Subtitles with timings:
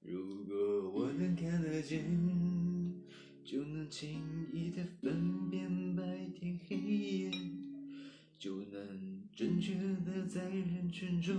[0.00, 2.04] 如果我能看得见
[3.44, 4.20] 就能轻
[4.52, 6.02] 易的分辨白
[6.34, 7.30] 天黑夜
[8.36, 11.38] 就能准确的在人群中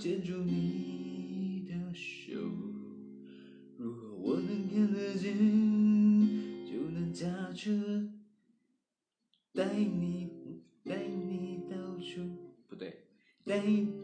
[0.00, 2.32] 牵住你的手。
[3.76, 5.36] 如果我能看得见
[6.66, 8.10] 就能驾车
[9.52, 10.28] 带你
[10.82, 12.20] 带你到处
[12.66, 13.04] 不对
[13.44, 14.03] 带你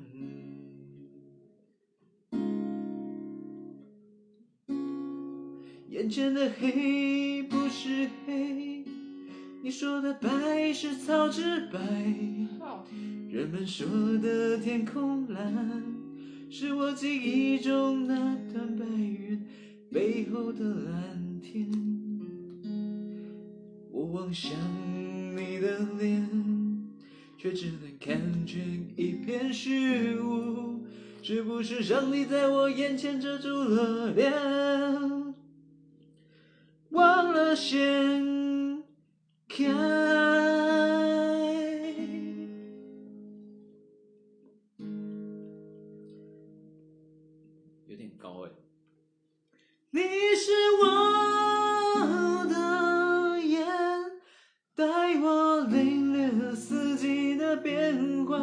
[5.91, 8.81] 眼前的黑不是黑，
[9.61, 11.79] 你说的白是草之白。
[13.29, 13.85] 人们说
[14.19, 15.83] 的天空蓝，
[16.49, 18.15] 是我记忆中那
[18.53, 19.45] 团白云
[19.91, 21.69] 背后的蓝天。
[23.91, 24.53] 我望向
[25.35, 26.25] 你的脸，
[27.37, 28.63] 却只能看见
[28.95, 30.79] 一片虚无。
[31.21, 34.31] 是不是上帝在我眼前遮住了脸，
[37.51, 38.81] 忘了掀
[39.49, 39.65] 开？
[47.87, 48.51] 有点高哎。
[49.89, 49.99] 你
[50.37, 50.85] 是我
[52.47, 53.67] 的眼，
[54.73, 58.39] 带我领略四季的变化。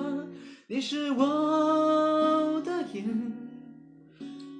[0.67, 3.33] 你是我的眼，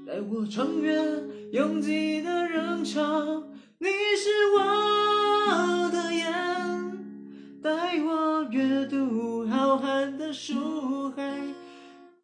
[0.07, 1.05] 带我穿越
[1.53, 3.45] 拥挤的人潮。
[3.81, 11.39] 你是我的眼，带我阅读浩瀚的书海。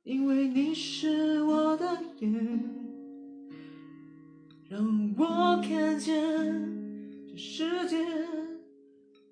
[0.03, 1.87] 因为你是我的
[2.19, 2.75] 眼。
[4.69, 6.13] 让我看见
[7.29, 8.05] 这世界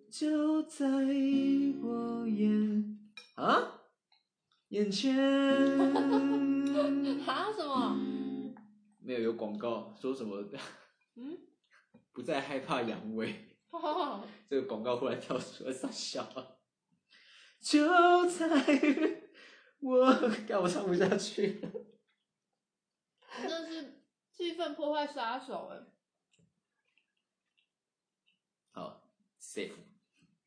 [0.09, 0.87] 就在
[1.83, 2.99] 我眼
[3.35, 3.81] 啊
[4.69, 5.17] 眼前。
[7.27, 7.97] 哈 什么？
[9.01, 10.37] 没有有广告说什么
[11.17, 11.37] 嗯，
[12.13, 13.35] 不再害怕阳痿，
[14.49, 16.59] 这个广告忽然跳出来，傻笑。
[17.61, 18.47] 就在
[19.81, 20.13] 我，
[20.47, 21.71] 干我唱不下去了。
[23.67, 25.79] 是气氛破坏杀手哎。
[28.73, 29.09] 好
[29.41, 29.92] ，safe。